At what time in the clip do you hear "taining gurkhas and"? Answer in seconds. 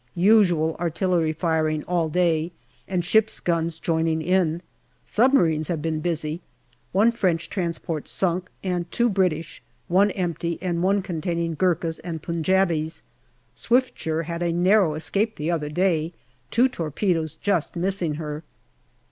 11.21-12.19